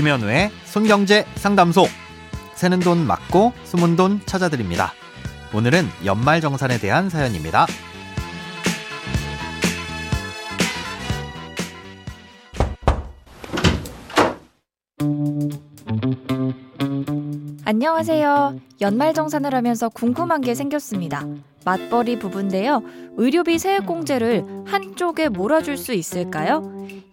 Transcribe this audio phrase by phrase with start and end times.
[0.00, 1.86] 김현우의 손경제 상담소.
[2.54, 4.94] 새는 돈 맞고 숨은 돈 찾아드립니다.
[5.52, 7.66] 오늘은 연말 정산에 대한 사연입니다.
[17.70, 18.56] 안녕하세요.
[18.80, 21.24] 연말정산을 하면서 궁금한 게 생겼습니다.
[21.64, 22.82] 맞벌이 부부인데요.
[23.16, 26.64] 의료비 세액공제를 한쪽에 몰아줄 수 있을까요?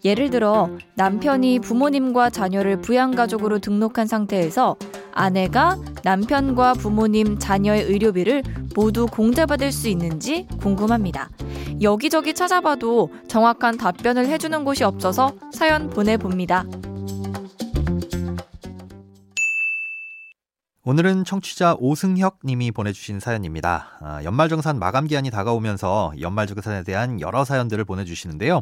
[0.03, 4.77] 예를 들어 남편이 부모님과 자녀를 부양가족으로 등록한 상태에서
[5.11, 8.41] 아내가 남편과 부모님, 자녀의 의료비를
[8.75, 11.29] 모두 공제받을 수 있는지 궁금합니다.
[11.83, 16.65] 여기저기 찾아봐도 정확한 답변을 해주는 곳이 없어서 사연 보내봅니다.
[20.89, 23.97] 오늘은 청취자 오승혁 님이 보내주신 사연입니다.
[23.99, 28.61] 아, 연말정산 마감 기한이 다가오면서 연말정산에 대한 여러 사연들을 보내주시는데요.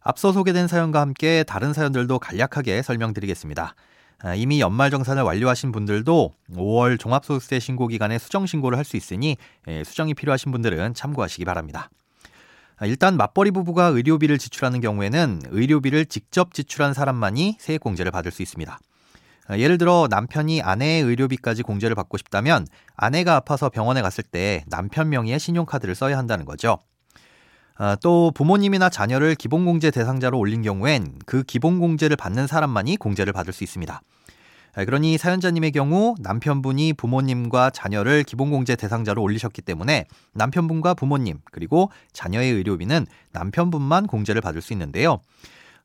[0.00, 3.74] 앞서 소개된 사연과 함께 다른 사연들도 간략하게 설명드리겠습니다.
[4.20, 9.82] 아, 이미 연말정산을 완료하신 분들도 5월 종합소득세 신고 기간에 수정 신고를 할 수 있으니 예,
[9.82, 11.90] 수정이 필요하신 분들은 참고하시기 바랍니다.
[12.76, 18.78] 아, 일단 맞벌이 부부가 의료비를 지출하는 경우에는 의료비를 직접 지출한 사람만이 세액공제를 받을 수 있습니다.
[19.46, 25.10] 아, 예를 들어 남편이 아내의 의료비까지 공제를 받고 싶다면 아내가 아파서 병원에 갔을 때 남편
[25.10, 26.78] 명의의 신용카드를 써야 한다는 거죠.
[27.76, 33.64] 아, 또 부모님이나 자녀를 기본공제 대상자로 올린 경우엔 그 기본공제를 받는 사람만이 공제를 받을 수
[33.64, 34.00] 있습니다.
[34.76, 42.52] 아, 그러니 사연자님의 경우 남편분이 부모님과 자녀를 기본공제 대상자로 올리셨기 때문에 남편분과 부모님 그리고 자녀의
[42.52, 45.20] 의료비는 남편분만 공제를 받을 수 있는데요.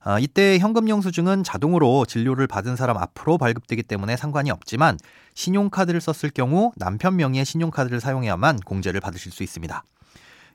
[0.01, 4.97] 아, 이때 현금 영수증은 자동으로 진료를 받은 사람 앞으로 발급되기 때문에 상관이 없지만
[5.35, 9.83] 신용카드를 썼을 경우 남편 명의의 신용카드를 사용해야만 공제를 받으실 수 있습니다.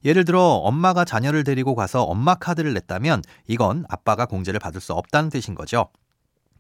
[0.07, 5.31] 예를 들어 엄마가 자녀를 데리고 가서 엄마 카드를 냈다면 이건 아빠가 공제를 받을 수 없다는
[5.31, 5.89] 뜻인 거죠.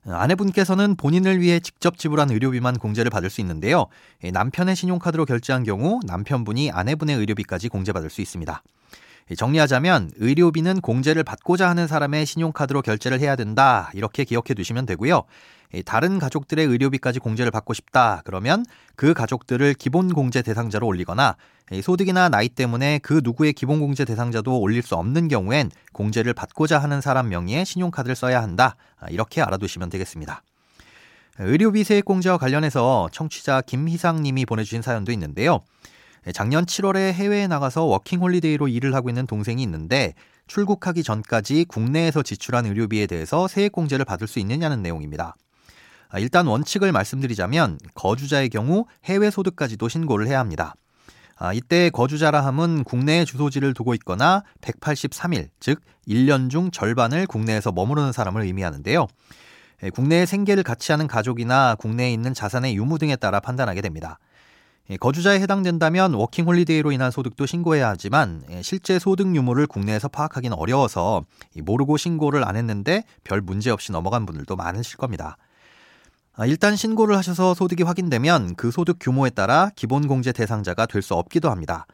[0.06, 3.87] 아내분께서는 본인을 위해 직접 지불한 의료비만 공제를 받을 수 있는데요.
[4.22, 8.62] 남편의 신용카드로 결제한 경우 남편분이 아내분의 의료비까지 공제받을 수 있습니다.
[9.36, 13.90] 정리하자면 의료비는 공제를 받고자 하는 사람의 신용카드로 결제를 해야 된다.
[13.94, 15.22] 이렇게 기억해 두시면 되고요.
[15.86, 18.22] 다른 가족들의 의료비까지 공제를 받고 싶다.
[18.24, 18.64] 그러면
[18.94, 21.36] 그 가족들을 기본 공제 대상자로 올리거나
[21.82, 27.00] 소득이나 나이 때문에 그 누구의 기본 공제 대상자도 올릴 수 없는 경우엔 공제를 받고자 하는
[27.00, 28.76] 사람 명의의 신용카드를 써야 한다.
[29.08, 30.42] 이렇게 알아두시면 되겠습니다.
[31.40, 35.60] 의료비 세액 공제와 관련해서 청취자 김희상 님이 보내주신 사연도 있는데요.
[36.32, 40.14] 작년 7월에 해외에 나가서 워킹 홀리데이로 일을 하고 있는 동생이 있는데
[40.46, 45.36] 출국하기 전까지 국내에서 지출한 의료비에 대해서 세액공제를 받을 수 있느냐는 내용입니다.
[46.08, 50.74] 아, 일단 원칙을 말씀드리자면 거주자의 경우 해외 소득까지도 신고를 해야 합니다.
[51.36, 58.12] 아, 이때 거주자라 함은 국내에 주소지를 두고 있거나 183일, 즉 1년 중 절반을 국내에서 머무르는
[58.12, 59.08] 사람을 의미하는데요.
[59.92, 64.18] 국내에 생계를 같이 하는 가족이나 국내에 있는 자산의 유무 등에 따라 판단하게 됩니다.
[65.00, 71.24] 거주자에 해당된다면 워킹 홀리데이로 인한 소득도 신고해야 하지만 실제 소득 유무를 국내에서 파악하기는 어려워서
[71.56, 75.38] 모르고 신고를 안 했는데 별 문제 없이 넘어간 분들도 많으실 겁니다.
[76.36, 81.50] 아, 일단 신고를 하셔서 소득이 확인되면 그 소득 규모에 따라 기본공제 대상자가 될 수 없기도
[81.50, 81.86] 합니다.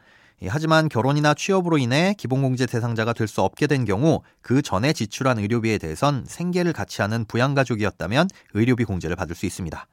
[0.47, 5.77] 하지만 결혼이나 취업으로 인해 기본공제 대상자가 될 수 없게 된 경우 그 전에 지출한 의료비에
[5.77, 9.85] 대해선 생계를 같이 하는 부양가족이었다면 의료비 공제를 받을 수 있습니다.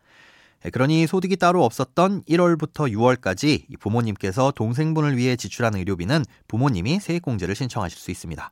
[0.65, 7.99] 예, 그러니 소득이 따로 없었던 1월부터 6월까지 부모님께서 동생분을 위해 지출한 의료비는 부모님이 세액공제를 신청하실
[7.99, 8.51] 수 있습니다.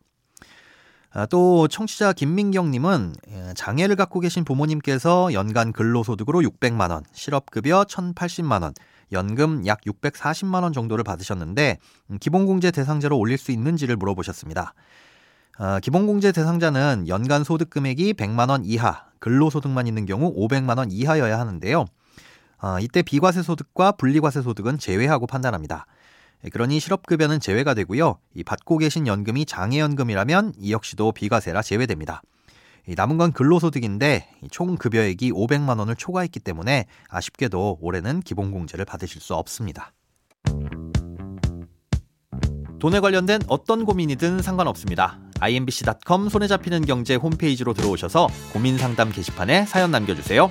[1.13, 8.63] 아, 또 청취자 김민경님은 예, 장애를 갖고 계신 부모님께서 연간 근로소득으로 600만 원, 실업급여 1,080만
[8.63, 8.75] 원,
[9.13, 11.79] 연금 약 640만 원 정도를 받으셨는데
[12.11, 14.75] 음, 기본공제 대상자로 올릴 수 있는지를 물어보셨습니다.
[15.59, 21.39] 아, 기본공제 대상자는 연간 소득 금액이 100만 원 이하, 근로소득만 있는 경우 500만 원 이하여야
[21.39, 21.87] 하는데요.
[22.67, 25.87] 아, 이때 비과세 소득과 분리과세 소득은 제외하고 판단합니다.
[26.45, 28.19] 예, 그러니 실업급여는 제외가 되고요.
[28.35, 32.23] 이 받고 계신 연금이 장애연금이라면 이 역시도 비과세라 제외됩니다.
[32.89, 39.93] 남은 건 근로소득인데 총 급여액이 500만 원을 초과했기 때문에 아쉽게도 올해는 기본공제를 받으실 수 없습니다.
[42.81, 45.21] 돈에 관련된 어떤 고민이든 상관없습니다.
[45.41, 50.51] imbc.com 손에 잡히는 경제 홈페이지로 들어오셔서 고민 상담 게시판에 사연 남겨주세요.